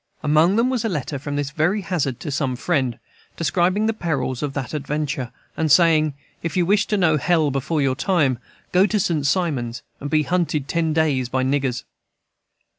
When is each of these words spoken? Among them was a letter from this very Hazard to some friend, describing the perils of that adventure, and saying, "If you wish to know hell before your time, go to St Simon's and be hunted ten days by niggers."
Among 0.23 0.55
them 0.55 0.71
was 0.71 0.83
a 0.83 0.89
letter 0.89 1.19
from 1.19 1.35
this 1.35 1.51
very 1.51 1.81
Hazard 1.81 2.19
to 2.21 2.31
some 2.31 2.55
friend, 2.55 2.97
describing 3.37 3.85
the 3.85 3.93
perils 3.93 4.41
of 4.41 4.53
that 4.53 4.73
adventure, 4.73 5.31
and 5.55 5.71
saying, 5.71 6.15
"If 6.41 6.57
you 6.57 6.65
wish 6.65 6.87
to 6.87 6.97
know 6.97 7.17
hell 7.17 7.51
before 7.51 7.83
your 7.83 7.95
time, 7.95 8.39
go 8.71 8.87
to 8.87 8.99
St 8.99 9.27
Simon's 9.27 9.83
and 9.99 10.09
be 10.09 10.23
hunted 10.23 10.67
ten 10.67 10.91
days 10.91 11.29
by 11.29 11.43
niggers." 11.43 11.83